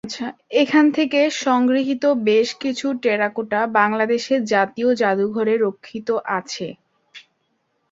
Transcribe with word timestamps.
এখান 0.61 0.85
থেকে 0.91 1.19
সংগৃহীত 1.39 2.03
বেশকিছু 2.25 2.87
টেরাকোটা 3.03 3.59
বাংলাদেশ 3.75 4.23
জাতীয় 4.51 4.89
জাদুঘরে 4.95 5.53
রক্ষিত 5.57 6.07
আছে। 6.37 6.67